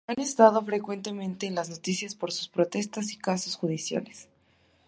Han 0.07 0.19
estado 0.19 0.65
frecuentemente 0.65 1.45
en 1.45 1.53
las 1.53 1.69
noticias 1.69 2.15
por 2.15 2.31
sus 2.31 2.47
protestas 2.49 3.11
y 3.11 3.17
casos 3.19 3.55
judiciales. 3.55 4.29